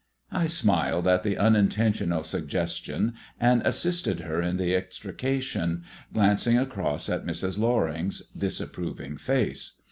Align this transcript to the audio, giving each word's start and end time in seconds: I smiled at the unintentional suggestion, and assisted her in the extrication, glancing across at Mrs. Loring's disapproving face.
I 0.31 0.47
smiled 0.47 1.07
at 1.07 1.21
the 1.21 1.37
unintentional 1.37 2.23
suggestion, 2.23 3.13
and 3.39 3.61
assisted 3.63 4.21
her 4.21 4.41
in 4.41 4.57
the 4.57 4.73
extrication, 4.75 5.83
glancing 6.11 6.57
across 6.57 7.07
at 7.07 7.23
Mrs. 7.23 7.59
Loring's 7.59 8.23
disapproving 8.35 9.15
face. 9.15 9.73